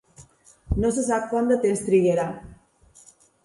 No 0.83 0.91
se 0.95 1.03
sap 1.11 1.29
quant 1.35 1.53
de 1.53 1.59
temps 1.67 1.87
trigarà. 1.91 2.27